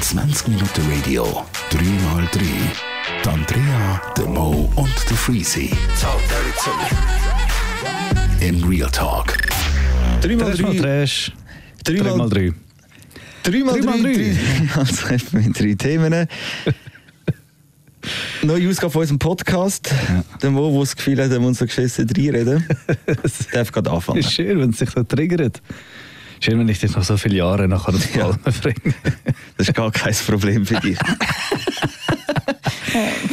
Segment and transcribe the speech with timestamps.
[0.00, 2.40] 20 Minuten Radio, 3x3.
[3.22, 5.70] Die Andrea, der Mo und der Freezy.
[8.40, 9.36] In Real Talk.
[10.22, 10.80] 3x3.
[10.80, 11.32] Trash.
[11.84, 12.54] 3x3.
[13.44, 13.74] 3x3.
[13.84, 14.78] 3x3.
[14.78, 16.26] Also mit drei Themen.
[18.42, 19.90] Neue Ausgabe von unserem Podcast.
[20.40, 22.66] Der Mo, der das Gefühl hat, er muss so geschissen reinreden,
[23.52, 24.20] darf gerade anfangen.
[24.20, 25.60] Ist schön, wenn es sich so triggert.
[26.46, 28.26] Schön, wenn ich dich noch so viele Jahre nachher auf die Ja.
[28.28, 28.94] Palme bringe.
[29.56, 30.96] Das ist gar kein Problem für dich.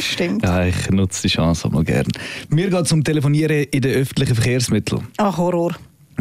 [0.00, 0.42] Stimmt.
[0.42, 2.08] Ja, ich nutze die Chance auch mal gern.
[2.48, 5.06] Mir geht es um Telefonieren in den öffentlichen Verkehrsmitteln.
[5.18, 5.76] Ah, Horror.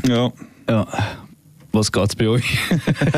[0.08, 0.32] Ja.
[0.70, 0.88] Ja.
[1.72, 2.60] Was geht es bei euch?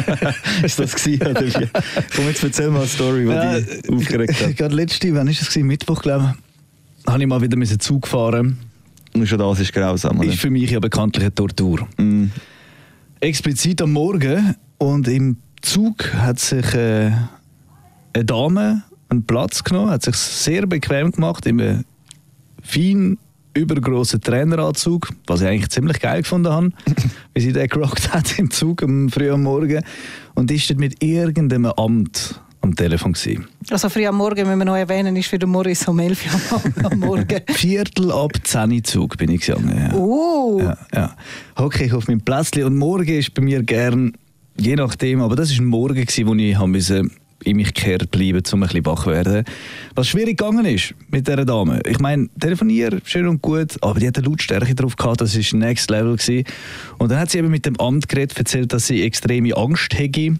[0.63, 1.67] Ist das gewesen, oder wie?
[2.15, 4.55] Komm, jetzt erzähl mal eine Story, die dich aufgeregt hat.
[4.55, 5.67] Gerade letzte, wann ist es gewesen?
[5.67, 6.33] Mittwoch, glaube
[7.03, 8.57] ich, habe ich mal wieder Zug fahren.
[9.13, 10.29] Und schon das ist grausam, oder?
[10.29, 11.85] Ist für mich ja bekanntlich eine Tortur.
[11.97, 12.27] Mm.
[13.25, 17.11] Explizit am Morgen und im Zug hat sich äh,
[18.13, 21.85] eine Dame einen Platz genommen, hat sich sehr bequem gemacht in einem
[22.61, 23.17] fein
[23.55, 26.69] übergroßen Traineranzug, was ich eigentlich ziemlich geil gefunden habe,
[27.33, 29.83] wie sie den gerockt hat im Zug am früh am Morgen
[30.35, 33.45] und ist dort mit irgendeinem Amt am Telefon gewesen.
[33.69, 36.61] Also früh am Morgen, müssen wir noch erwähnen, ist für den Morris um 11 Uhr
[36.83, 37.41] am- am Morgen.
[37.53, 39.77] Viertel ab 10 Uhr Zug bin ich gegangen.
[39.77, 39.93] Ja.
[39.97, 41.15] Oh, Ja, ja.
[41.57, 44.13] Hocke ich auf meinem Plätzchen und morgen ist bei mir gern,
[44.57, 47.03] je nachdem, aber das war ein Morgen, gewesen, wo ich haben musste
[47.43, 49.43] in mich gekehrt bleiben, um ein bisschen wach zu werden.
[49.93, 51.79] Was schwierig gegangen ist mit dieser Dame.
[51.87, 55.59] Ich meine, telefonieren, schön und gut, aber die hat eine Lautstärke drauf gehabt, das war
[55.59, 56.15] Next Level.
[56.15, 56.43] Gewesen.
[56.97, 60.37] Und dann hat sie eben mit dem Amt geredet, erzählt, dass sie extreme Angst hätte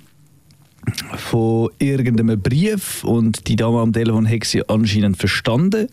[1.18, 5.88] von irgendeinem Brief und die Dame am Telefon hat sie anscheinend verstanden.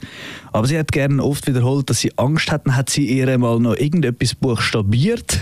[0.53, 2.67] Aber sie hat gerne oft wiederholt, dass sie Angst hat.
[2.67, 5.41] Hat sie ihr mal noch irgendetwas buchstabiert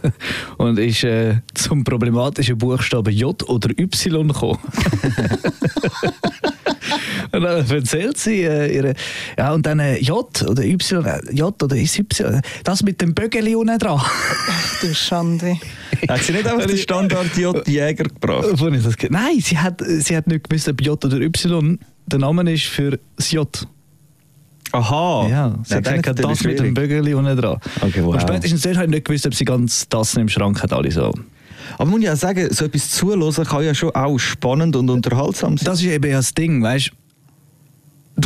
[0.58, 4.58] und ist äh, zum problematischen Buchstaben J oder Y gekommen.
[7.32, 8.94] Und dann erzählt sie äh, ihre,
[9.36, 13.14] ja und dann äh, J oder Y, äh, J oder ist Y, das mit dem
[13.14, 14.00] Bögeli unten dran.
[14.80, 15.58] du Schande.
[16.08, 18.46] Hat sie nicht einfach den Standard J Jäger gebracht?
[18.52, 22.64] Ich Nein, sie hat, sie hat nicht gewusst, ob J oder Y der Name ist
[22.64, 23.66] für das J.
[24.72, 25.28] Aha.
[25.28, 26.74] ja, sie hat gesagt, das mit dem.
[26.74, 27.58] Bögeli unten dran.
[27.80, 28.14] Okay, wow.
[28.14, 30.90] Und spätestens dort habe ich nicht gewusst, ob sie ganz das im Schrank hat, alle
[30.90, 31.12] so.
[31.74, 35.56] Aber man muss ja sagen, so etwas zuhören kann ja schon auch spannend und unterhaltsam
[35.56, 35.66] sein.
[35.66, 37.03] Das ist eben ja das Ding, weißt Du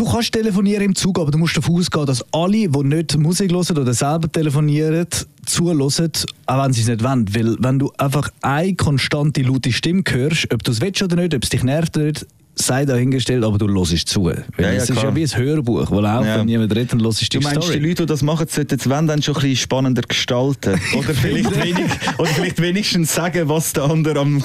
[0.05, 3.79] kannst telefonieren im Zug, aber du musst davon ausgehen, dass alle, die nicht Musik hören
[3.79, 5.07] oder selber telefonieren,
[5.47, 7.35] zuhören, auch wenn sie es nicht wollen.
[7.35, 11.35] Weil wenn du einfach eine konstante laute Stimme hörst, ob du es willst oder nicht,
[11.35, 12.27] ob es dich nervt oder nicht,
[12.59, 14.25] sei dahingestellt, aber du hörst zu.
[14.25, 15.07] Weil Ja, ja, es ist klar.
[15.07, 16.39] ja wie ein Hörbuch, wo läuft, Ja.
[16.39, 17.79] wenn niemand redet, dann hörst du die Du meinst, Story.
[17.81, 20.81] die Leute, die das machen, sollten es wenn dann schon ein bisschen spannender gestalten?
[20.97, 21.85] Oder vielleicht, wenig,
[22.19, 24.43] oder vielleicht wenigstens sagen, was der andere am,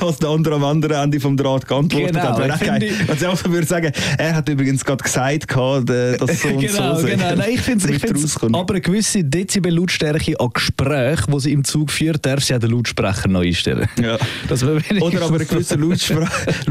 [0.00, 2.38] was der andere am anderen Ende vom Draht geantwortet Genau, hat.
[2.38, 2.92] Wäre ich auch geil.
[3.18, 5.50] sie einfach würde sagen, er hat übrigens gerade gesagt,
[5.90, 7.34] äh, dass so und genau, so genau.
[7.36, 12.24] Nein, ich finde es aber eine gewisse Dezibel-Lautstärke an Gespräch, wo sie im Zug führt,
[12.26, 13.86] darf sie auch den Lautsprecher neu einstellen.
[14.00, 14.16] Ja.
[15.00, 16.28] Oder aber eine gewisse Lautspra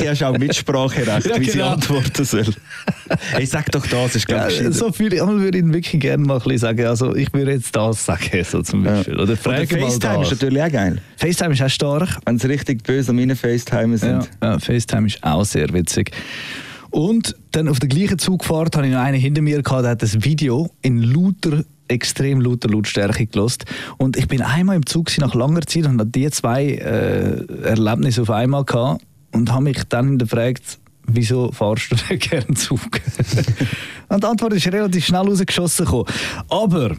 [0.00, 1.70] Lautstärke hast du auch Mitspracherecht, Ja, wie sie genau.
[1.70, 2.44] antworten soll.
[3.40, 4.72] Ich sag doch das, ist Ja, ganz gescheiter.
[4.72, 7.74] so viel, ich würde Ihnen wirklich gerne mal ein bisschen sagen, also ich würde jetzt
[7.74, 9.14] das sagen, so zum Beispiel.
[9.14, 11.00] Oder Oder mal FaceTime ist natürlich auch geil.
[11.16, 12.18] FaceTime ist auch stark.
[12.26, 14.30] Wenn sie richtig böse an meinen FaceTime Ja, sind.
[14.42, 16.10] ja, FaceTime ist auch sehr witzig.
[16.90, 20.02] Und dann auf der gleichen Zugfahrt hatte ich noch einen hinter mir, gehabt, der hat
[20.02, 23.64] das Video in lauter, extrem lauter Lautstärke gelost.
[23.98, 28.22] Und ich bin einmal im Zug nach langer Zeit und hatte die zwei äh, Erlebnisse
[28.22, 32.80] auf einmal gehabt und habe mich dann gefragt, wieso fahrst du denn gerne Zug?
[34.08, 36.06] und die Antwort ist relativ schnell rausgeschossen gekommen.
[36.48, 36.96] Aber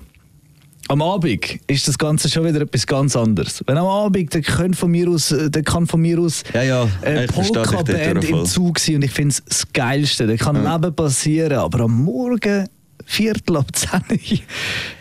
[0.89, 3.63] am Abend ist das Ganze schon wieder etwas ganz anderes.
[3.67, 6.63] Wenn am Abend, dann kann von mir aus, äh, dann kann von mir aus Ja,
[6.63, 10.25] ja, eine dich dort Polka-Band im Zug sein und ich finde es das Geilste.
[10.25, 12.67] Da kann Leben passieren, aber am Morgen
[13.05, 14.17] Viertel ab 10 Uhr,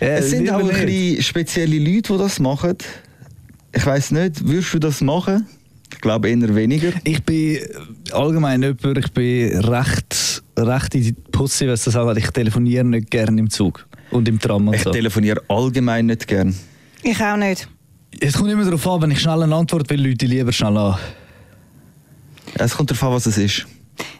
[0.00, 2.76] äh, Es sind auch ein bisschen spezielle Leute, die das machen.
[3.72, 5.46] Ich weiß nicht, würdest du das machen?
[5.98, 6.92] Ich glaube eher weniger.
[7.02, 7.58] Ich bin
[8.12, 12.22] allgemein jemand, ich bin recht, recht in die Pussy, was das angeht.
[12.24, 14.92] Ich telefoniere nicht gerne im Zug und im Tram und Ich so.
[14.92, 16.54] telefoniere allgemein nicht gern.
[17.02, 17.68] Ich auch nicht.
[18.20, 20.96] Es kommt immer darauf an, wenn ich schnell eine Antwort will, Leute lieber schnell an.
[22.54, 23.66] Es kommt darauf an, was es ist.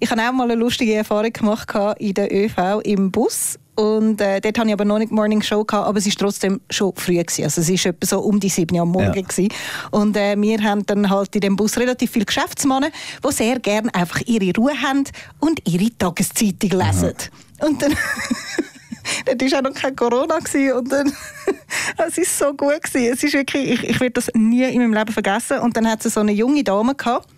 [0.00, 1.68] Ich habe auch mal eine lustige Erfahrung gemacht
[2.00, 3.56] in der ÖV im Bus.
[3.78, 6.60] Und äh, dort hatte ich aber noch nicht Morning Show, gehabt, aber es war trotzdem
[6.68, 7.18] schon früh.
[7.18, 7.44] Gewesen.
[7.44, 9.14] Also es war etwa so um die 7 Uhr am Morgen.
[9.14, 9.22] Ja.
[9.22, 9.50] Gewesen.
[9.92, 12.88] Und äh, wir haben dann halt in dem Bus relativ viele Geschäftsmänner,
[13.24, 15.04] die sehr gerne einfach ihre Ruhe haben
[15.38, 17.14] und ihre Tageszeitung lesen.
[17.60, 17.94] Und dann
[19.26, 20.38] Dort war auch noch kein Corona
[20.76, 21.12] und dann,
[22.08, 23.12] es ist so gut gewesen.
[23.12, 25.60] Es ist wirklich, ich, ich werde das nie in meinem Leben vergessen.
[25.60, 27.28] Und dann hat sie so eine junge Dame gehabt,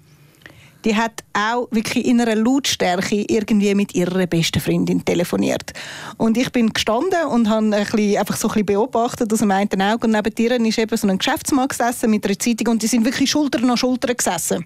[0.84, 5.72] die hat auch wirklich in einer Lautstärke irgendwie mit ihrer besten Freundin telefoniert.
[6.16, 9.50] Und ich bin gestanden und habe ein bisschen, einfach so ein bisschen beobachtet aus dem
[9.50, 12.82] einen Auge und neben ihr ist eben so ein Geschäftsmann gesessen mit einer Zeitung und
[12.82, 14.64] die sind wirklich Schulter an Schulter gesessen.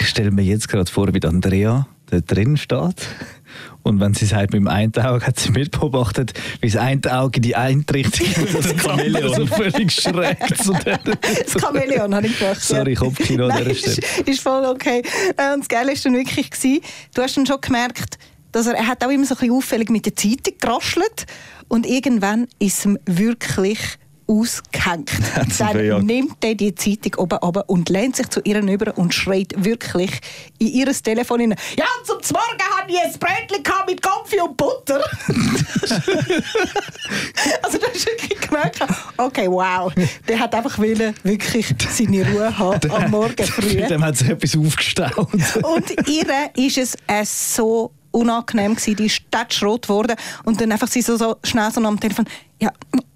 [0.00, 3.06] Ich stelle mir jetzt gerade vor, wie Andrea da drin steht.
[3.84, 7.40] Und wenn sie sagt, mit dem einen Auge hat sie mitbeobachtet, wie das eine Auge
[7.40, 10.98] die eine Richtung das Chamäleon so völlig schräg zu der.
[10.98, 12.62] Das Chamäleon habe ich gemacht.
[12.62, 13.96] Sorry, Kopfkino an dieser Stelle.
[13.98, 15.02] ist, ist voll okay.
[15.36, 16.80] Äh, Und das Geile war dann wirklich, gewesen,
[17.14, 18.18] du hast dann schon gemerkt,
[18.52, 21.26] dass er, er hat auch immer so ein bisschen auffällig mit der Zeitung geraschelt
[21.68, 23.78] und irgendwann ist ihm wirklich
[24.40, 25.10] ausgehängt.
[25.58, 29.52] Dann nimmt er die Zeitung oben runter und lehnt sich zu ihr über und schreit
[29.56, 30.10] wirklich
[30.58, 31.58] in ihr Telefon hinein.
[31.76, 35.02] Ja, zum Morgen hatte ich ein Brötchen mit Kaffee und Butter.
[37.62, 38.80] also da hast wirklich gemerkt,
[39.16, 39.92] okay, wow,
[40.28, 43.82] der hat einfach wollen, wirklich seine Ruhe haben am Morgen früh.
[43.88, 45.28] Dem hat sich etwas aufgestaut.
[45.62, 49.22] Und ihr ist es äh, so unangenehm gewesen, die ist
[49.62, 52.26] rot geworden und dann einfach sie so, so schnell so am Telefon,
[52.60, 52.70] ja,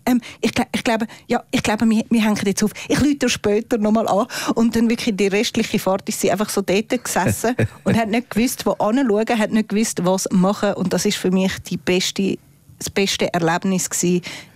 [0.09, 2.71] ähm, ich, ich glaube, ja, ich glaube, wir, wir hängen jetzt auf.
[2.89, 4.27] Ich rufe später nochmal an.
[4.55, 8.31] Und dann wirklich die restliche Fahrt ist sie einfach so dort gesessen und hat nicht
[8.31, 10.75] gewusst, wo anschauen, hat nicht gewusst, was machen.
[10.75, 12.39] Und das ist für mich die beste,
[12.79, 13.89] das beste Erlebnis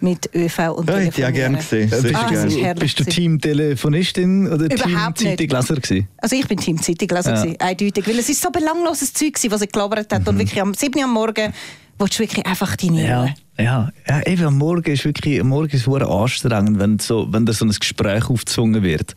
[0.01, 1.89] mit ÖV und Ja, hätte ich auch gerne gesehen.
[1.91, 2.29] Sehr bist, Ah,
[2.75, 3.41] du, bist du gewesen.
[3.41, 5.39] Team-Telefonistin oder Überhaupt nicht.
[5.39, 6.09] Team-Zeitungleser gewesen?
[6.19, 7.43] Also ich bin Team Zeitungleser, Ja.
[7.43, 10.23] gewesen, eindeutig, weil es ist so belangloses Zeug gewesen, was sie gelabert hat.
[10.23, 10.29] Mhm.
[10.29, 11.53] Und wirklich am 7 Uhr am Morgen
[11.99, 13.35] willst du wirklich einfach deine Ja.
[13.59, 17.53] Ja, ja eben, am Morgen ist wirklich am Morgen ist anstrengend, wenn, so, wenn da
[17.53, 19.15] so ein Gespräch aufgezwungen wird.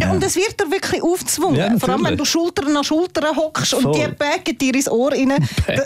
[0.00, 0.10] Ja.
[0.12, 1.56] Und es wird dir wirklich aufgezwungen.
[1.56, 5.12] Ja, Vor allem, wenn du Schulter an Schulter hockst und die backen dir ins Ohr
[5.12, 5.28] rein,
[5.66, 5.76] dann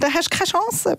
[0.00, 0.98] da hast du keine Chance.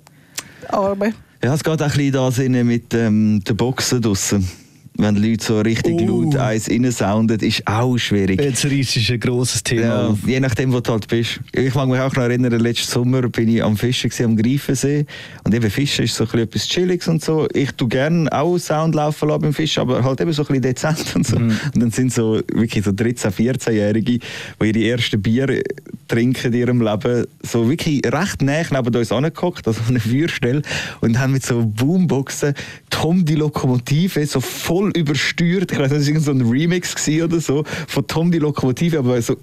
[0.69, 1.13] Arme.
[1.43, 4.49] Ja, es geht auch ein bisschen da mit ähm, den Boxen draussen.
[4.97, 6.23] Wenn die Leute so richtig Oh.
[6.23, 8.41] laut eins reinsounden, ist auch schwierig.
[8.41, 11.41] Jetzt reißt ist ein grosses Thema Ja, je nachdem, wo du halt bist.
[11.51, 15.05] Ich mag mich auch noch erinnern, letzten Sommer bin ich am Fischen gewesen, am Greifensee.
[15.43, 17.47] Und eben Fischen ist so ein bisschen etwas Chilliges und so.
[17.53, 20.61] Ich tu gerne auch Sound laufen lassen beim Fischen, aber halt eben so ein bisschen
[20.61, 21.35] dezent und so.
[21.37, 25.61] Und dann sind so wirklich so 13-, 14-Jährige, die ihre ersten Bier
[26.07, 30.61] trinken in ihrem Leben, so wirklich recht nah neben uns angeguckt, also an einer Feuerstelle,
[31.01, 32.53] und haben mit so Boomboxen
[32.89, 35.71] Tom die Lokomotive so voll übersteuert.
[35.71, 39.21] Ich weiß nicht, das war so ein Remix oder so von Tom die Lokomotive, aber
[39.21, 39.37] so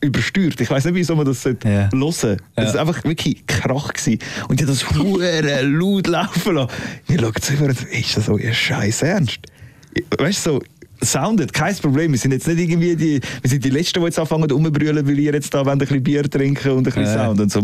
[0.00, 0.60] übersteuert.
[0.60, 1.90] Ich weiß nicht, wieso man das sollte Ja.
[1.92, 2.42] hören sollte.
[2.54, 3.92] Das war einfach wirklich Krach.
[3.92, 4.18] Gewesen.
[4.48, 6.70] Und die hat das hure laut laufen lassen.
[7.06, 9.38] Wir schauen zu über, ist das euer Scheiß Ernst?
[10.18, 10.62] Weißt du, so,
[11.02, 12.12] soundet, kein Problem.
[12.12, 15.18] Wir sind jetzt nicht irgendwie die, wir sind die Letzten, die jetzt anfangen rumbrüllen, weil
[15.18, 17.26] ihr jetzt da wollt, ein bisschen Bier trinken und ein bisschen Ja.
[17.26, 17.62] Sound und so.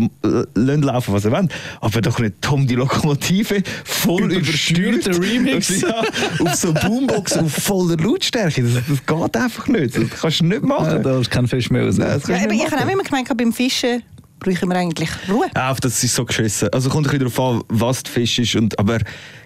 [0.55, 1.51] Lasst laufen, was ihr wollt.
[1.81, 5.07] Aber doch nicht Tom die Lokomotive voll übersteuert.
[5.07, 5.81] Remix.
[5.83, 6.01] Ja,
[6.39, 8.63] auf so Boombox auf voller Lautstärke.
[8.63, 9.97] Das, das geht einfach nicht.
[9.97, 11.03] Das kannst du nicht Ja, machen.
[11.03, 11.97] da ist kein Fisch mehr raus.
[11.97, 14.03] Nein, das kannst Ja, ich habe auch immer gemeint, beim Fischen
[14.39, 15.47] brauchen wir eigentlich Ruhe.
[15.55, 16.69] Ja, auf das ist so geschissen.
[16.71, 18.55] Also kommt ein bisschen darauf an, was der Fisch ist.
[18.55, 18.99] Und, aber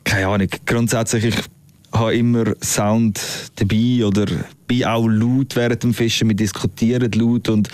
[0.04, 1.36] keine Ahnung, grundsätzlich, ich
[1.92, 3.20] habe immer Sound
[3.56, 4.26] dabei oder
[4.68, 6.28] bin auch laut während dem Fischen.
[6.30, 7.70] Wir diskutieren laut und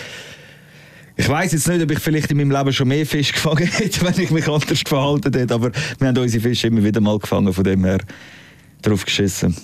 [1.16, 4.04] ich weiß jetzt nicht, ob ich vielleicht in meinem Leben schon mehr Fisch gefangen hätte,
[4.04, 7.52] wenn ich mich anders verhalten hätte, aber wir haben unsere Fische immer wieder mal gefangen,
[7.52, 7.98] von dem her
[8.82, 9.54] drauf geschissen.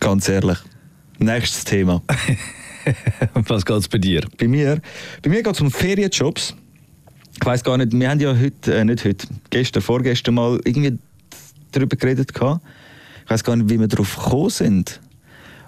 [0.00, 0.58] Ganz ehrlich.
[1.18, 2.02] Nächstes Thema.
[3.34, 4.22] Was geht es bei dir?
[4.38, 4.80] Bei mir,
[5.22, 6.56] bei mir geht es um Ferienjobs.
[7.40, 10.98] Ich weiß gar nicht, wir haben ja heute, äh, nicht heute, gestern, vorgestern mal irgendwie
[11.70, 12.34] darüber geredet.
[12.34, 12.60] gehabt.
[13.24, 15.00] Ich weiß gar nicht, wie wir darauf gekommen sind.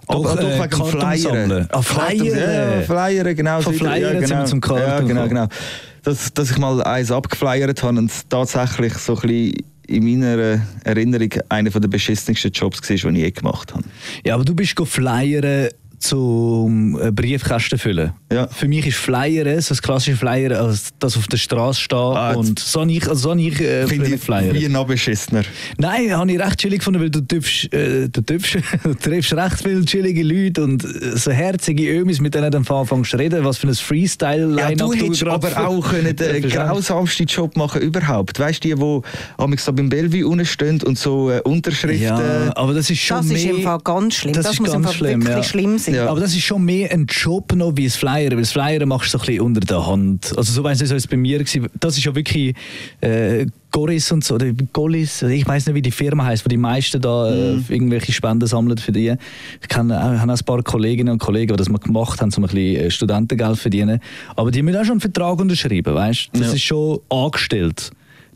[0.08, 1.66] Doch, Aber äh, Karten sammeln.
[1.70, 2.38] Ah, Karten- Flyern.
[2.38, 3.60] Ja, Flyern, genau.
[3.62, 5.46] Von Flyern ja, sind wir zum Karten Ja, genau, genau.
[6.02, 9.54] Dass, dass ich mal eins abgeflyert habe und tatsächlich so ein bisschen
[9.86, 13.84] in meiner Erinnerung einer der beschissensten Jobs war, den ich je gemacht habe.
[14.24, 15.68] Ja, aber du bist flyern
[16.04, 18.12] zum äh, Briefkasten füllen.
[18.30, 18.46] Ja.
[18.48, 22.34] Für mich ist Flyern, so das klassische Flyern, also das auf der Straße stehen Ah,
[22.34, 24.54] und so habe ich, also so ich äh, Finde ich geflyert.
[24.54, 25.42] wie noch beschissener.
[25.78, 29.62] Nein, habe ich recht chillig gefunden, weil du triffst, äh, du triffst, du triffst recht
[29.62, 33.44] viele chillige Leute und äh, so herzige Ömis, mit denen du dann anfängst zu reden,
[33.44, 38.38] was für ein Freestyle-Line Ja, du hättest aber auch können den grausamsten Job machen überhaupt.
[38.38, 42.02] Weißt du, die, die so beim Bellevue unten stehen und so äh, Unterschriften.
[42.02, 43.36] Ja, aber das ist schon Das mehr...
[43.36, 44.34] ist im Fall ganz schlimm.
[44.34, 45.42] Das, ist muss im ganz Fall schlimm, wirklich ja.
[45.42, 45.93] schlimm sein.
[45.94, 46.08] Ja.
[46.08, 49.12] Aber das ist schon mehr ein Job noch wie das Flyer, weil das Flyer machst
[49.14, 50.32] du so ein bisschen unter der Hand.
[50.36, 51.68] Also so weiss ich, so ist es bei mir gewesen.
[51.80, 52.54] Das ist ja wirklich
[53.00, 56.56] äh, Goris und so, oder Golis, ich weiß nicht, wie die Firma heißt, wo die
[56.56, 59.14] meisten da äh, irgendwelche Spenden sammeln für die.
[59.60, 62.32] Ich kenne auch, habe auch ein paar Kolleginnen und Kollegen, die das mal gemacht haben,
[62.36, 64.00] um ein bisschen äh, Studentengeld verdienen.
[64.36, 66.28] Aber die müssen auch schon einen Vertrag unterschreiben, weißt?
[66.34, 66.52] Das Ja.
[66.52, 67.90] ist schon angestellt.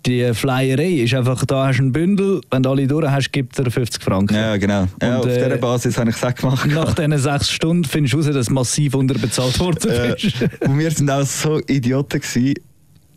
[0.06, 3.58] Die Flyerei ist einfach, da hast du ein Bündel, wenn du alle durch hast, gibt
[3.58, 4.34] er 50 Franken.
[4.34, 4.86] Ja, genau.
[5.02, 6.66] Ja, Und, auf äh, dieser Basis habe ich es gemacht.
[6.66, 10.36] Nach diesen sechs Stunden findest du raus, dass du massiv unterbezahlt worden Äh, bist.
[10.60, 12.54] und wir sind auch so Idioten gewesen.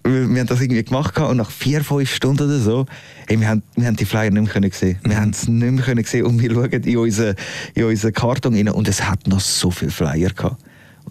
[0.03, 2.87] Wir haben das irgendwie gemacht und nach vier, fünf Stunden oder so,
[3.27, 4.97] hey, wir, haben, wir haben die Flyer nicht mehr können sehen.
[5.03, 7.35] Wir haben es nicht mehr können sehen und wir schauen in unseren,
[7.75, 10.57] in unseren Karton rein und es hat noch so viele Flyer gehabt.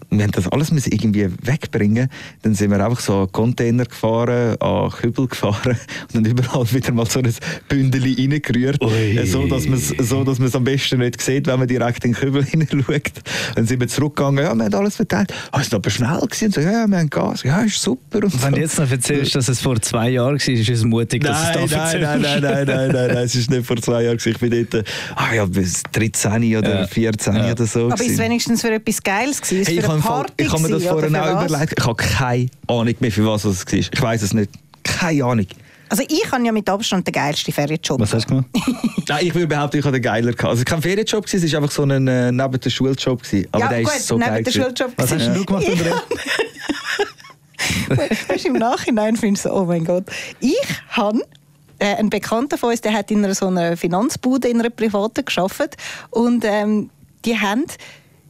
[0.09, 2.09] Und Wir haben das alles müssen irgendwie wegbringen.
[2.41, 5.77] Dann sind wir einfach so an Container gefahren, an Kübel gefahren
[6.13, 7.33] und dann überall wieder mal so ein
[7.69, 9.17] Bündel reingerührt, Ui.
[9.17, 11.67] äh, so dass man es so, dass man es am besten nicht sieht, wenn man
[11.67, 13.11] direkt in den Kübel hineinschaut.
[13.55, 15.33] Dann sind wir zurückgegangen, ja, wir haben alles verteilt.
[15.51, 16.45] Ah, ist aber schnell gewesen.
[16.45, 17.43] Und so, ja, wir haben Gas.
[17.43, 18.17] Ja, ist super.
[18.23, 18.55] Und Wenn so.
[18.55, 21.63] du jetzt noch erzählst, dass es vor zwei Jahren war, ist es mutig, dass Nein,
[21.65, 24.17] es da nein, nein, nein, nein, nein, nein, nein, es ist nicht vor zwei Jahren.
[24.17, 24.31] gewesen.
[24.33, 26.87] Ich bin dort, äh, ah ja, bis 13 oder Ja.
[26.87, 27.51] 14 Ja.
[27.51, 27.85] oder so.
[27.85, 28.19] Aber ist es gewesen.
[28.23, 29.65] wenigstens für etwas Geiles gewesen?
[29.65, 31.73] Hey, ich habe Party ich habe mir das für auch überlegt.
[31.77, 33.73] Ich habe keine Ahnung mehr, für was es war.
[33.73, 34.51] Ich weiß es nicht.
[34.83, 35.47] Keine Ahnung.
[35.89, 37.99] Also ich habe ja mit Abstand den geilsten Ferienjob.
[37.99, 38.45] Was hast du gemacht?
[39.09, 40.51] Nein, ich würde behaupten, ich habe den geiler gehabt.
[40.51, 43.21] Also kein Ferienjob, es war einfach so ein äh, neben der Schuljob.
[43.51, 44.43] Aber ja, der gut, ist so neben geil.
[44.43, 44.51] der.
[44.51, 44.93] Schuljob.
[44.95, 45.33] Was hast gewesen.
[45.33, 46.01] du gemacht, Andrea?
[48.29, 50.05] Weißt, du, im Nachhinein findest du so, oh mein Gott.
[50.39, 50.55] Ich
[50.89, 51.21] habe
[51.79, 55.25] äh, ein Bekannter von uns, der hat in einer so einer Finanzbude, in einer privaten
[55.25, 55.75] geschafft
[56.09, 56.89] und ähm,
[57.25, 57.65] die haben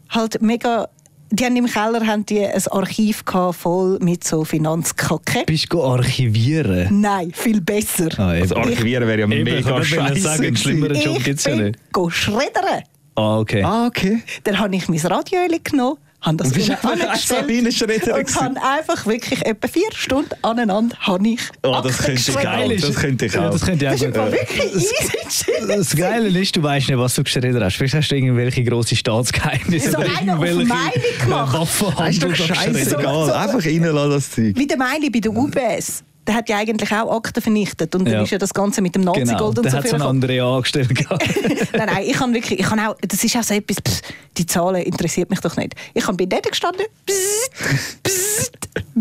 [0.10, 0.90] halt mega,
[1.32, 5.44] die haben im Keller haben die ein Archiv gehabt, voll mit so Finanzkacke.
[5.46, 7.02] Bist du archivieren?
[7.02, 8.10] Nein, viel besser.
[8.18, 8.30] Ah.
[8.30, 10.20] Also archivieren wäre ja Eben, ich mega scheiße.
[10.22, 11.00] sagen, einen schlimmeren.
[11.00, 11.80] Job ich gibt es ja bin nicht.
[11.94, 12.84] go schreddern.
[13.16, 13.64] Ah, okay.
[13.64, 14.22] Ah, okay.
[14.44, 19.68] Dann habe ich mein Radio genommen, habe das ein Schredder und habe einfach wirklich etwa
[19.68, 22.70] vier Stunden aneinander habe ich Oh, das könnte ich auch.
[22.80, 23.52] Das könnte ich Ja, auch.
[23.52, 24.32] das könnte ich Das ist auch.
[24.32, 24.96] wirklich easy.
[25.68, 27.76] Das Geile ist, du weißt nicht, was du geschreddert hast.
[27.76, 31.54] Vielleicht hast du irgendwelche grosse Staatsgeheimnisse So oder einer auf irgendwelche meine gemacht.
[31.60, 32.10] Waffenhandel.
[32.12, 32.76] ist doch da geschreddert.
[32.78, 33.26] scheißegal.
[33.26, 34.56] So- Einfach reinlassen, das Zeug.
[34.58, 36.04] Wie der Meili bei der UBS.
[36.28, 37.96] Der hat ja eigentlich auch Akten vernichtet.
[37.96, 38.22] Und dann Ja.
[38.22, 40.10] ist ja das Ganze mit dem Nazi-Gold Genau, und der so hat so gekommen.
[40.10, 40.90] anderen angestellt.
[41.74, 44.02] nein, nein, ich kann wirklich, ich kann auch, das ist auch so etwas, pss,
[44.38, 45.74] die Zahlen interessiert mich doch nicht.
[45.96, 47.52] Ich habe bei denen gestanden, psst,
[48.04, 48.52] psst,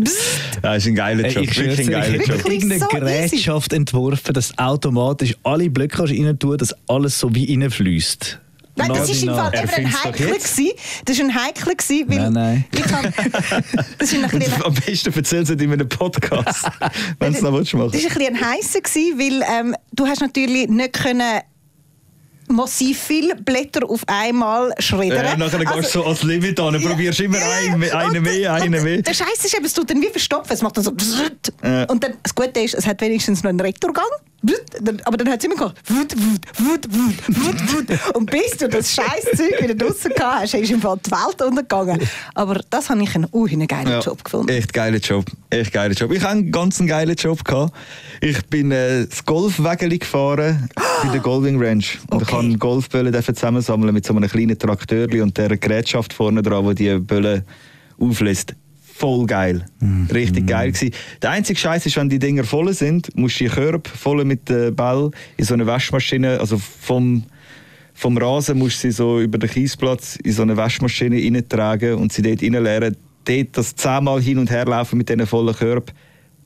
[0.03, 0.59] psst.
[0.63, 1.43] Ja, ist ein geiler Ey, Job.
[1.43, 2.39] ich Wirklich ein geiler ich Job.
[2.39, 2.97] habe irgendeine So easy.
[2.99, 8.39] Gerätschaft entworfen, dass automatisch alle Blöcke rein tun, dass alles so wie reinfließt.
[8.75, 9.35] Nein, das wie im.
[9.35, 10.27] Fall eben ein Heikler.
[10.37, 11.73] Das ist ein Heikler
[12.07, 12.65] weil Nein, nein.
[12.73, 13.13] ich habe,
[13.97, 16.65] das ist ein Am besten erzählst du es in einem Podcast,
[17.19, 20.21] wenn es noch willst machen Das war ein bisschen ein heisser, weil ähm, du hast
[20.21, 21.41] natürlich nicht können
[22.47, 25.25] massiv viele Blätter auf einmal schreddern.
[25.25, 28.53] Ja, nachher gehst du so als Limit an und probierst immer einen, einen Und- mehr,
[28.53, 29.01] einen mehr.
[29.01, 30.53] Der Scheiß ist eben, es tut dann wie verstopfen.
[30.53, 30.93] Es macht dann so.
[31.63, 31.85] Ja.
[31.85, 34.05] Und dann, das Gute ist, es hat wenigstens noch einen Rektorgang.
[35.05, 35.75] Aber dann hat es immer gemacht.
[35.85, 38.15] wut, wut, wut, wut, wut, wut.
[38.15, 41.99] Und bis du das Scheißzeug wieder draussen gehabt hast, ist im Fall die Welt untergegangen.
[42.33, 44.49] Aber das habe ich einen, einen geilen Ja, Job gefunden.
[44.49, 45.25] Echt geiler Job.
[45.49, 46.11] Echt geiler Job.
[46.11, 47.73] Ich habe einen ganz geilen Job gehabt.
[48.21, 50.69] Ich bin äh, das Golfwägeli gefahren
[51.03, 51.99] bei der Golving Ranch.
[52.09, 52.37] Und ich Okay.
[52.47, 56.75] habe Golfböllen dürfen zusammensammeln mit so einem kleinen Traktörli und der Gerätschaft vorne dran, die
[56.75, 57.43] die Böllen
[57.99, 58.55] auflässt.
[59.01, 59.65] Voll geil.
[60.13, 60.93] Richtig geil gewesen.
[61.23, 64.47] Der einzige Scheiß ist, wenn die Dinger voll sind, musst du die Körbe voll mit
[64.47, 67.23] dem Ball in so eine Waschmaschine, also vom
[67.95, 72.13] vom Rasen musst du sie so über den Kiesplatz in so eine Waschmaschine reintragen und
[72.13, 72.95] sie dort reinleeren.
[73.25, 75.95] Dort das zehnmal hin und her laufen mit diesen vollen Körben,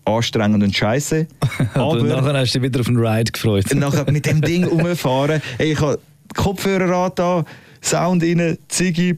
[0.06, 1.28] anstrengend und scheiße.
[1.74, 3.66] Aber nachher hast du dich wieder auf den Ride gefreut.
[3.76, 6.00] nachher mit dem Ding rumfahren, ey, ich habe
[6.34, 7.44] Kopfhörer da,
[7.82, 9.18] Sound rein, Ziggy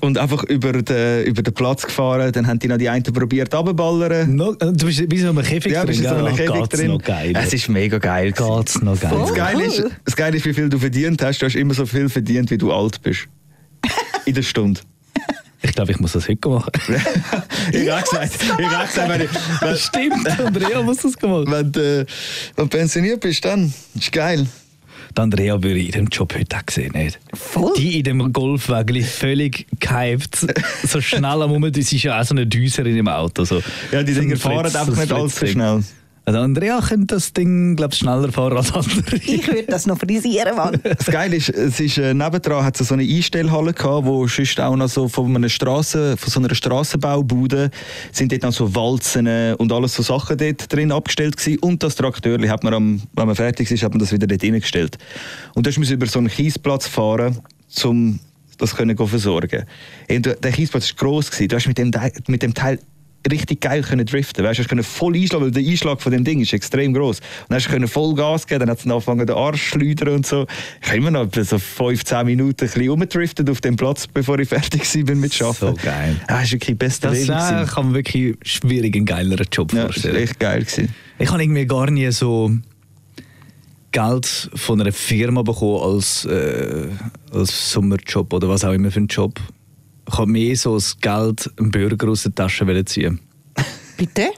[0.00, 2.32] und einfach über den, über den Platz gefahren.
[2.32, 4.34] Dann haben die noch die einen probiert runterballern.
[4.34, 5.88] No, äh, du bist wie so einem Käfig Ja, drin.
[5.88, 6.46] bist in so einem gell?
[6.48, 6.86] Käfig drin.
[6.88, 7.32] noch geil.
[7.36, 8.32] Es ist mega geil.
[8.32, 9.10] Geht's noch geil.
[9.12, 11.40] Das Oh, Geile, ist, das Geile ist, wie viel du verdient hast.
[11.40, 13.26] Du hast immer so viel verdient, wie du alt bist.
[14.26, 14.80] In der Stunde.
[15.62, 16.70] Ich glaube, ich muss das heute machen.
[17.72, 19.30] ich habe gesagt, ich habe gesagt wenn, ich,
[19.60, 21.46] wenn, Stimmt, Andrea muss das gemacht.
[21.50, 22.06] wenn, du, äh,
[22.56, 24.46] wenn du pensioniert bist, dann ist geil.
[25.16, 27.18] Die Andrea würde ich in dem Job heute auch sehen, nicht?
[27.34, 27.72] Voll.
[27.76, 30.46] Die in dem Golfwägeli völlig gehypt,
[30.84, 33.44] so schnell am Moment, sie ist ja auch so eine Düserin im Auto.
[33.44, 33.62] So.
[33.90, 35.82] Ja, die Dinger fahren einfach nicht allzu schnell.
[36.24, 39.16] Also Andrea könnte das Ding, glaube ich, schneller fahren als andere.
[39.22, 40.80] Ich würde das noch frisieren, Mann.
[40.82, 44.60] Das Geile ist, es ist äh, nebendran hat es so eine Einstellhalle gehabt, wo sonst
[44.60, 47.70] auch noch so von einer Straße, von so einer Strassenbaubude
[48.12, 51.58] sind dort noch so Walzen äh, und alles so Sachen dort drin abgestellt gewesen.
[51.60, 54.42] und das Traktörli hat man am, wenn man fertig ist, hat man das wieder dort
[54.42, 54.98] reingestellt.
[55.54, 57.38] Und da musste über so einen Kiesplatz fahren,
[57.84, 58.20] um
[58.58, 59.64] das können go versorgen.
[60.10, 61.48] Und der Kiesplatz war gross gewesen.
[61.48, 61.90] Du hast mit dem,
[62.26, 62.78] mit dem Teil
[63.30, 64.44] richtig geil können driften.
[64.44, 67.18] Weißt, du können voll einschlagen, weil der Einschlag von dem Ding ist extrem groß.
[67.20, 70.14] Und dann hast du können voll Gas geben, dann hat es angefangen, den Arsch schleudern
[70.16, 70.46] und so.
[70.80, 74.48] Ich habe immer noch so 15 Minuten ein bisschen rumgedriftet auf dem Platz, bevor ich
[74.50, 75.58] fertig war mit Arbeiten.
[75.58, 76.16] So geil.
[76.26, 79.88] Das ist wirklich beste Das äh, kann man wirklich schwierig einen geileren Job Ja, das
[79.88, 80.16] war vorstellen.
[80.16, 80.60] echt geil.
[80.60, 80.94] Gewesen.
[81.18, 82.50] Ich habe irgendwie gar nie so
[83.92, 86.86] Geld von einer Firma bekommen als, äh,
[87.32, 89.38] als Sommerjob oder was auch immer für einen Job.
[90.10, 93.20] Ich habe mehr so das Geld einem Bürger aus der Tasche ziehen.
[93.96, 94.30] Bitte?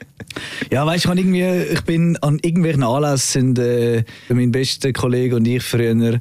[0.69, 5.45] Ja, weißt du, irgendwie, ich bin an irgendwelchen Anlässen, sind äh, mein bester Kollege und
[5.45, 6.19] ich früher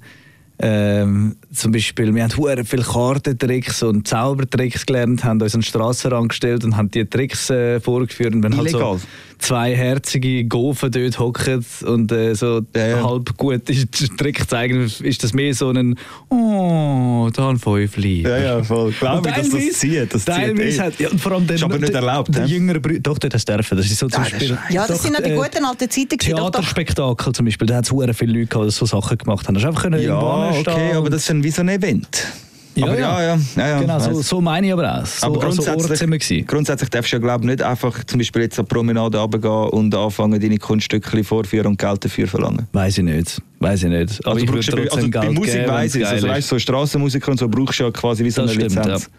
[0.65, 5.67] ähm, zum Beispiel, wir haben hure viele Kartentricks und Zaubertricks gelernt, haben uns an den
[5.67, 8.33] Strassenrand gestellt und haben die Tricks äh, vorgeführt.
[8.33, 8.99] Und wenn halt Illegal.
[8.99, 9.07] so
[9.43, 13.05] zwei herzige Gofen dort hocken und äh, so Ja, ja.
[13.05, 13.75] halb gute
[14.17, 15.97] Trick zeigen, ist das mehr so ein
[16.31, 18.23] «Oh, da ein Fäufli».
[18.23, 18.93] Ja, ja, voll.
[18.93, 20.15] Glaube ich, dass das teilweise- zieht.
[20.15, 20.81] Das zieht teilweise eh.
[20.87, 22.51] hat, ja, vor allem der, Ist aber nicht der, erlaubt, Der hä?
[22.53, 23.77] jüngere Brüder, doch, der das dürfen.
[23.77, 24.51] Das ist so zum Ah, das Beispiel.
[24.53, 26.19] ist Ja, das Doch, sind noch die äh, guten alten Zeiten.
[26.19, 29.55] Theaterspektakel zum Beispiel, da hat es viele Leute gehabt, die so Sachen gemacht haben.
[29.55, 31.69] Da hast du einfach können irgendwo Ja, anstehen okay, aber das ist wie so ein
[31.69, 32.27] Event.
[32.75, 33.21] Ja, aber ja.
[33.23, 35.07] ja, ja, ja, ja Genau, so, so meine ich aber auch.
[35.07, 36.47] So, aber also grundsätzlich, gewesen.
[36.47, 39.69] grundsätzlich darfst du ja glaube ich nicht einfach zum Beispiel jetzt an die Promenade runtergehen
[39.71, 42.67] und anfangen deine Kunststücke vorführen und Geld dafür verlangen.
[42.73, 43.41] Weiß ich nicht.
[43.61, 44.25] Weiß ich nicht.
[44.25, 46.49] Aber Also, ich ja- trotzdem also bei Geld Musik geben, weiss ich, also geil weißt,
[46.49, 49.11] so Strassenmusiker und so brauchst du ja quasi wie so Das eine stimmt, Lizenz.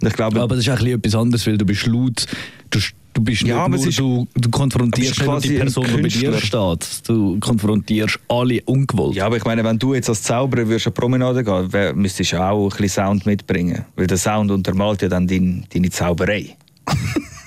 [0.00, 2.26] Und ich glaube, Aber das ist auch etwas anderes, weil du bist laut.
[2.70, 2.78] Du,
[3.14, 6.08] du bist Ja, nicht nur, ist- du, du konfrontierst nicht nur die Person, die bei
[6.08, 7.08] dir steht.
[7.08, 9.14] Du konfrontierst alle ungewollt.
[9.16, 12.32] ja, aber ich meine, wenn du jetzt als Zauberer würdest die Promenade gehen, wär- müsstest
[12.32, 13.84] du ja auch ein bisschen Sound mitbringen.
[13.96, 16.56] Weil der Sound untermalt ja dann dein, deine Zauberei.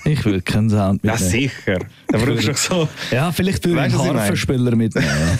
[0.08, 1.30] Ich will keinen Sound Ja, mitnehmen.
[1.32, 1.78] sicher.
[2.06, 2.88] Da brauchst du so...
[3.10, 4.16] Ja, vielleicht würde ich einen?
[4.16, 5.08] Harfenspieler mitnehmen.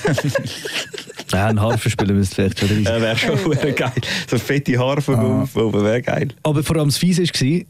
[1.33, 3.03] Ja, ja ein Harfenspieler müsste vielleicht schon Ja, rein.
[3.03, 3.37] wäre schon
[3.77, 3.93] geil.
[4.29, 5.43] So fette Harfe Ah.
[5.43, 6.29] aufbauen, wäre geil.
[6.43, 7.61] Aber vor allem das Fiese war,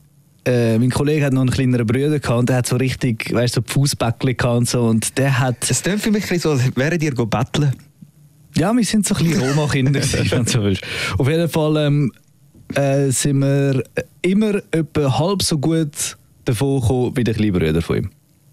[0.46, 3.56] äh, mein Kollege hat noch einen kleineren Bruder gehabt und der hat so richtig, weißt
[3.56, 6.62] du, so Fußbäckchen gehabt und so und der hat, Es klingt für mich so, als
[6.76, 7.72] wären dir go betteln.
[8.56, 10.00] ja, wir sind so ein bisschen Roma-Kinder
[10.30, 10.82] wenn du so willst.
[11.18, 12.12] Auf jeden Fall ähm,
[12.74, 13.82] äh, sind wir
[14.22, 18.10] immer etwa halb so gut davon gekommen wie der kleine Bruder von ihm.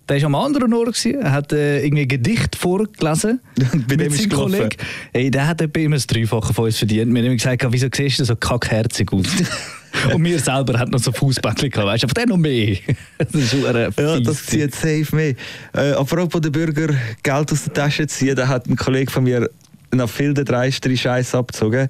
[0.09, 3.39] Der war am anderen Ort, gewesen, er hat äh, irgendwie ein Gedicht vorgelesen.
[3.87, 4.29] Bei dem mit seinem.
[4.31, 4.77] Kollegen.
[5.13, 7.13] Hey, der hat etwa immer das Dreifache von uns verdient.
[7.13, 9.27] Wir haben immer gesagt, wieso siehst du so kackherzig aus?
[10.13, 12.77] Und mir selber hat noch so Fußbäckchen gehabt, weißt du, aber der noch mehr.
[13.17, 15.35] das ist Ja, das zieht safe mehr.
[15.73, 19.49] Äh, apropos der Bürger Geld aus der Tasche ziehen, da hat ein Kollege von mir
[19.91, 21.87] nach viel den dreisteren Scheiß abgezogen.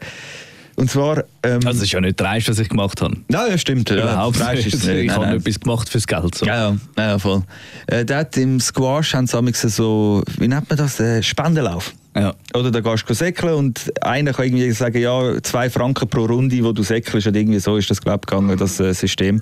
[0.76, 1.20] Und zwar...
[1.44, 3.16] Ähm, Also, das ist ja nicht dreist, was ich gemacht habe.
[3.32, 3.90] ja, ja, stimmt.
[3.92, 4.74] Ja, Überhaupt dreist nicht.
[4.74, 4.98] ist es nicht.
[4.98, 5.38] Ich Nein, habe nein.
[5.38, 6.36] etwas gemacht fürs Geld.
[6.36, 6.46] So.
[6.46, 7.44] Ja, ja, ja, ja, voll.
[7.88, 11.94] Äh, der hat im Squash haben sie so, wie nennt man das, äh, Spendenlauf.
[12.16, 12.34] Ja.
[12.54, 16.64] Oder da gehst du säckeln und einer kann irgendwie sagen, ja, zwei Franken pro Runde,
[16.64, 19.42] wo du säckelst, und irgendwie so ist das, glaube ich, gegangen, das äh, System.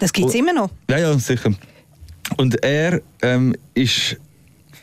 [0.00, 0.70] Das gibt es immer noch.
[0.90, 1.52] Ja, ja, sicher.
[2.36, 4.16] Und er ähm, ist,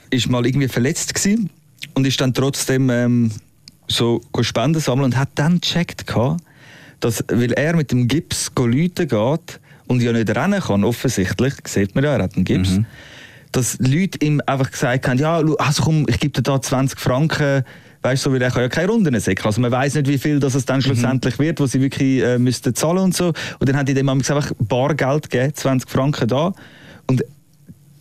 [0.10, 1.50] ist mal irgendwie verletzt gewesen
[1.94, 3.32] und ist dann trotzdem ähm,
[3.88, 6.06] so go Spenden sammeln und hat dann gecheckt,
[7.00, 11.54] dass, weil er mit dem Gips go Leute geht und ja nicht rennen kann, offensichtlich,
[11.66, 12.80] sieht man ja, er hat einen Gips,
[13.52, 17.64] dass Leute ihm einfach gesagt haben, ja, also komm, ich gebe dir da 20 Franken,
[18.04, 19.46] Weißt du, so, weil er kann ja keine Runden säckeln.
[19.46, 22.40] Also man weiß nicht, wie viel das es dann schlussendlich wird, wo sie wirklich äh,
[22.40, 23.28] müssten zahlen und so.
[23.60, 26.54] Und dann haben die dem einfach Bargeld gegeben, 20 Franken da.
[27.06, 27.24] Und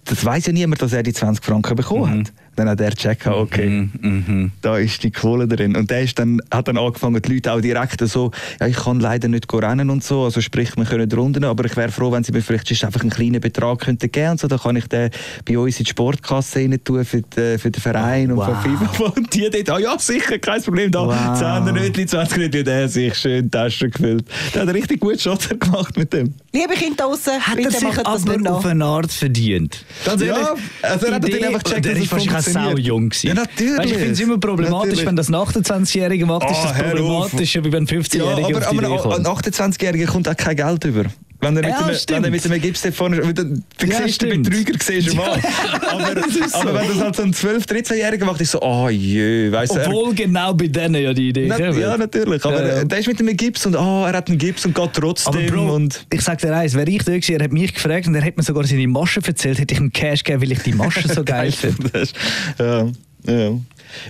[0.04, 2.32] das weiß ja niemand, dass er die 20 Franken bekommen hat.
[2.60, 4.52] Dann hat er gecheckt, okay, Mhm.
[4.60, 5.74] da ist die Kohle drin.
[5.76, 9.00] Und der ist dann, hat dann angefangen, die Leute auch direkt so, ja, ich kann
[9.00, 12.22] leider nicht rennen und so, also sprich, wir können runden, aber ich wäre froh, wenn
[12.22, 14.86] sie mir vielleicht just einfach einen kleinen Betrag könnten geben und so, dann kann ich
[14.88, 15.08] den
[15.46, 18.62] bei uns in die Sportkasse rein tun für, die, für den Verein und Wow.
[18.62, 19.04] für FIFA.
[19.16, 21.64] Und die dort, ah ja, sicher, kein Problem, da Wow.
[21.64, 24.26] 10 Nötchen, 20 Nötchen, der hat sich schön die Taschen gefüllt.
[24.52, 26.34] Der hat einen richtig guten Schotter gemacht mit dem.
[26.52, 29.84] Liebe Kinder da draussen, Hat er sich das aber auf eine Art verdient?
[30.04, 30.48] Ganz Ja, ehrlich,
[30.82, 32.49] also er hat natürlich einfach gecheckt, der dass es auch funktioniert.
[32.52, 33.26] Sau jung gewesen.
[33.28, 33.78] Ja, natürlich.
[33.78, 35.06] Weißt, ich finde es immer problematisch, Natürlich.
[35.06, 38.58] wenn das ein 28-Jähriger macht, ist Ah, das problematischer, wie wenn ein Ja, 15-Jähriger aber,
[38.58, 39.26] auf die aber Idee ein- ein kommt.
[39.46, 41.04] 28-Jähriger kommt auch kein Geld über.
[41.42, 42.18] Wenn er mit, Ja, stimmt.
[42.18, 44.50] wenn er mit einem Gips vorne weil dann- du Ja, siehst den stimmt.
[44.50, 45.40] Betrüger siehst du mal.
[45.88, 46.58] aber, ist so.
[46.58, 49.78] aber wenn das halt so ein 12-, 13-Jähriger macht, ist so, oh je, weißt du.
[49.78, 52.44] er- Obwohl genau bei denen ja die Idee Na, ja, natürlich.
[52.44, 52.84] Aber Ja, ja.
[52.84, 55.46] der ist mit einem Gips und oh, er hat einen Gips und geht trotzdem.
[55.46, 58.14] Bro, und ich sag dir eins, wäre ich da gewesen, er hat mich gefragt und
[58.14, 60.72] er hat mir sogar seine Masche erzählt, hätte ich ihm Cash gegeben, weil ich die
[60.74, 61.98] Masche so geil finde.
[61.98, 62.14] Ist-
[62.58, 62.86] ja,
[63.26, 63.50] ja.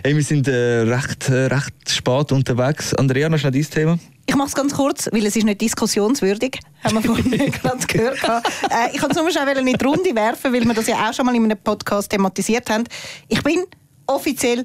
[0.04, 2.92] Hey, wir sind äh, recht, äh, recht spät unterwegs.
[2.94, 3.98] Andrea, noch schnell dein Thema?
[4.30, 8.22] Ich mache es ganz kurz, weil es ist nicht diskussionswürdig, haben wir vorhin gerade gehört.
[8.22, 11.12] Äh, ich wollte es nur schnell in die Runde werfen, weil wir das ja auch
[11.12, 12.84] schon mal in einem Podcast thematisiert haben.
[13.26, 13.64] Ich bin
[14.06, 14.62] offiziell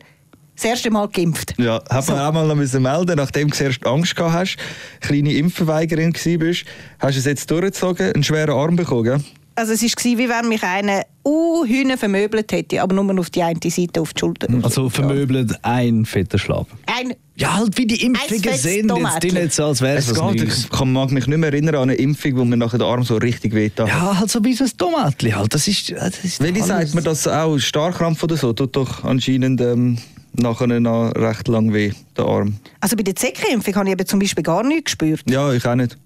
[0.56, 1.56] das erste Mal geimpft.
[1.58, 4.58] Ja, hat man auch mal noch müssen melden, nachdem du zuerst Angst gehabt hast,
[5.02, 6.66] kleine Impfverweigerin gewesen bist,
[7.00, 9.24] hast du es jetzt durchgezogen, einen schweren Arm bekommen, gell?
[9.56, 13.42] Also es war, wie wenn mich einer uh, Hühner vermöbelt hätte, aber nur auf die
[13.42, 14.48] eine Seite auf die Schulter.
[14.62, 16.66] Also vermöbelt ein fetter Schlag.
[16.86, 18.92] Ein, Ja, halt wie die Impfungen sind.
[18.92, 21.76] Jetzt die nicht so, als wäre es geht, ich kann, mag mich nicht mehr erinnern
[21.76, 23.80] an eine Impfung, wo mir nachher der Arm so richtig weht.
[23.80, 25.54] Ja, halt so wie so ein Tomatli halt.
[25.54, 27.58] Das ist, das ist Welche alles- sagt man das auch?
[27.58, 28.52] Starkrampf oder so?
[28.54, 29.98] Tut doch anscheinend ähm,
[30.34, 32.58] nachher noch recht lang weh, der Arm.
[32.82, 35.24] also bei der Zecke-Impfung habe ich eben zum Beispiel gar nichts gespürt.
[35.30, 35.98] Ja, ich auch nicht.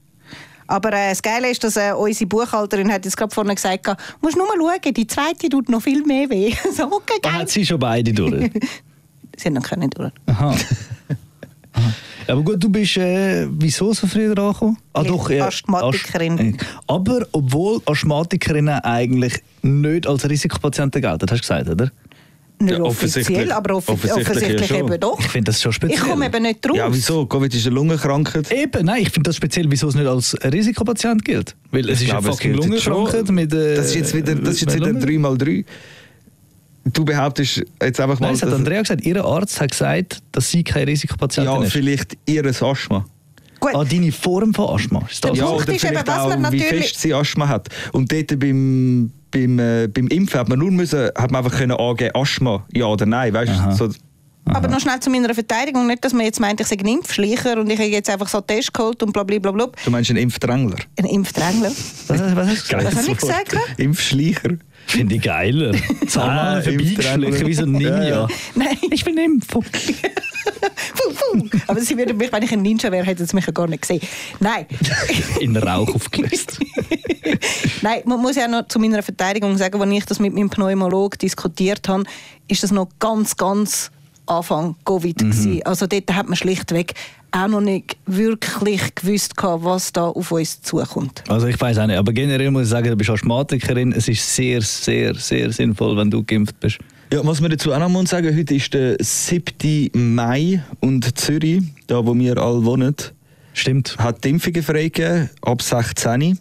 [0.70, 3.98] Aber äh, das Geile ist, dass äh, unsere Buchhalterin hat jetzt gerade vorne gesagt, hat,
[4.22, 6.54] musst nur mal schauen, die zweite tut noch viel mehr weh.
[6.76, 7.34] so, okay, Ah, geil.
[7.42, 8.52] hat sie schon beide durch?
[9.38, 10.12] Sie haben noch können durch.
[10.28, 10.54] Aha.
[12.28, 14.78] Aber gut, du bist äh, wieso so früh dran?
[14.94, 15.02] Ah,
[15.48, 16.34] Asthmatikerin.
[16.34, 21.90] Ast- äh, Aber obwohl Asthmatikerinnen eigentlich nicht als Risikopatienten gelten, hast du gesagt, oder?
[22.62, 25.18] Nicht Ja, offensichtlich- offiziell, aber offi offensichtlich offensichtlich, ja eben doch.
[25.20, 25.98] Ich finde das schon speziell.
[25.98, 26.76] Ich komme eben nicht drauf.
[26.76, 27.26] Ja, wieso?
[27.26, 28.52] Covid ist eine Lungenkrankheit.
[28.52, 31.56] Eben, nein, ich finde das speziell, wieso es nicht als Risikopatient gilt.
[31.72, 32.54] Weil es Ich ist eine glaube, es fucking.
[32.56, 33.54] Lungenkrankheit mit.
[33.54, 35.66] Äh, Das ist jetzt wieder, das ist jetzt wieder Lungen- 3x3.
[36.86, 40.50] Du behauptest jetzt einfach mal, Nein, es hat Andrea gesagt, ihr Arzt hat gesagt, dass
[40.50, 41.72] sie keine Risikopatientin ja, ist.
[41.72, 43.06] vielleicht ihres Asthma.
[43.60, 43.76] Gut.
[43.76, 45.00] Ah, deine Form von Asthma.
[45.10, 47.02] Ist das Der Ja, Punkt oder ist eben, vielleicht was auch, man wie natürlich- fest
[47.02, 47.68] sie Asthma hat.
[47.92, 51.74] Und dort beim, beim, äh, beim Impfen hat man nur müssen, hat man einfach können
[51.78, 53.34] angeben, Asthma, ja oder nein.
[53.34, 53.72] Weißt du?
[53.76, 53.90] So,
[54.46, 55.88] Aber noch schnell zu meiner Verteidigung.
[55.88, 58.40] Nicht, dass man jetzt meint, ich sei ein Impfschleicher und ich habe jetzt einfach so
[58.40, 59.68] einen Test geholt und blablabla.
[59.86, 60.78] du meinst einen Impfdrängler?
[60.98, 61.70] Ein Impfdrängler.
[61.70, 62.96] Was, was hast du Was gesagt?
[62.96, 63.56] habe ich gesagt?
[63.78, 64.50] Impfschleicher.
[64.88, 65.72] Finde ich geiler.
[66.08, 68.04] Zahnmal vorbeigeschlichen wie so ein Ninja.
[68.04, 68.28] Ja, ja.
[68.56, 68.78] Nein.
[68.92, 69.64] Ich bin Impfung.
[71.68, 73.82] Aber sie würden mich, wenn ich ein Ninja wäre, hätten sie mich ja gar nicht
[73.82, 74.02] gesehen.
[74.40, 74.66] Nein.
[75.40, 76.60] In Rauch aufgelöst.
[77.82, 81.18] Nein, man muss ja noch zu meiner Verteidigung sagen, als ich das mit meinem Pneumolog
[81.20, 82.04] diskutiert habe,
[82.48, 83.92] ist das noch ganz, ganz
[84.26, 85.32] Anfang Covid Mhm.
[85.32, 85.62] gewesen.
[85.66, 86.94] Also dort hat man schlichtweg
[87.32, 91.24] auch noch nicht wirklich gewusst, gehabt, was da auf uns zukommt.
[91.28, 93.92] Also ich weiß auch nicht, aber generell muss ich sagen, du bist Asthmatikerin.
[93.92, 96.80] Es ist sehr, sehr, sehr sinnvoll, wenn du geimpft bist.
[97.12, 99.90] Ja, was wir dazu auch noch sagen, heute ist der 7.
[100.16, 102.96] Mai und Zürich, da wo wir alle wohnen,
[103.54, 103.98] Stimmt.
[103.98, 106.38] hat die Impfungen freigegeben, ab 16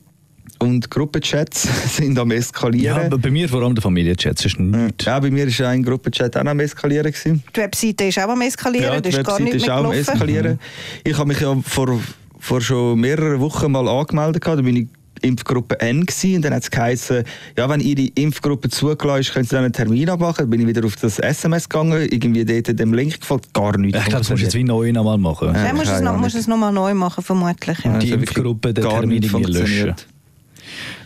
[0.59, 2.99] und Gruppenchats sind am Ja, eskalieren.
[3.07, 5.05] aber bei mir vor allem der Familienchat, nichts.
[5.07, 7.11] Ja, bei mir war ein Gruppenchat auch noch am eskalieren.
[7.12, 7.42] Gewesen.
[7.55, 9.85] Die Webseite ist auch am eskalieren, Ja, die ist gar Webseite nichts ist mehr auch
[9.85, 10.59] am eskalieren.
[11.05, 12.01] Ich habe mich ja vor,
[12.38, 14.47] vor schon mehreren Wochen mal angemeldet.
[14.47, 14.87] Da bin ich
[15.21, 16.37] Impfgruppe N gewesen.
[16.37, 17.25] und dann hat es geheißen,
[17.57, 20.37] ja, wenn Ihre Impfgruppe zugelassen ist, können Sie dann einen Termin abmachen.
[20.44, 23.99] Dann bin ich wieder auf das SMS gegangen, irgendwie dort dem Link gefolgt, gar nichts.
[23.99, 25.49] Ich glaube, das musst du jetzt wie neu nochmal machen.
[25.49, 25.64] Ja.
[25.64, 26.21] Dann musst du es keine noch, Ahnung.
[26.23, 27.79] musst du es noch mal neu machen, vermutlich.
[27.85, 27.92] Ja.
[27.94, 27.99] Ja.
[27.99, 29.94] Die Also Impfgruppe, den gar Termin nicht irgendwie löschen.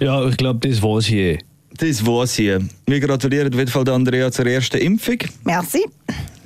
[0.01, 1.39] Ja, ich glaube, das war's hier.
[1.79, 2.61] Das war's hier.
[2.87, 5.17] Wir gratulieren auf jeden Fall der Andrea zur ersten Impfung.
[5.45, 5.85] Merci.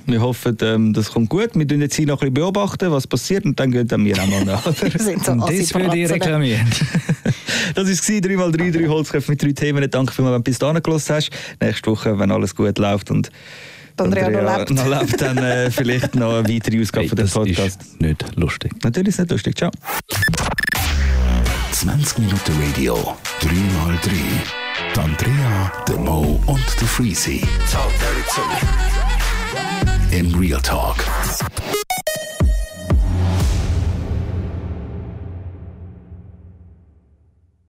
[0.09, 1.49] Wir hoffen, ähm, das kommt gut.
[1.53, 4.27] Wir beobachten jetzt hier noch ein bisschen, beobachten, was passiert und dann gehen wir auch
[4.27, 4.65] mal nach.
[4.81, 6.11] Wir sind so Und das würde ich Assi-Bratzen.
[6.13, 6.67] reklamieren.
[7.75, 7.85] Das
[8.37, 9.89] war 3x3, 3 Holzköpfe mit drei Themen.
[9.91, 11.29] Danke vielmals, wenn du bis dahin gelassen hast.
[11.59, 13.29] Nächste Woche, wenn alles gut läuft und
[13.99, 14.69] Die Andrea noch lebt.
[14.71, 17.81] noch lebt, dann äh, vielleicht noch eine weitere Ausgabe Hey, von dem das Podcast.
[17.81, 18.71] ist nicht lustig.
[18.83, 19.57] Natürlich ist es nicht lustig.
[19.57, 19.71] Ciao.
[21.77, 22.95] 20 Minuten Radio,
[23.39, 24.09] 3x3.
[24.95, 27.43] Die Andrea, der Mo und der Freezy.
[30.09, 30.95] In Real Talk.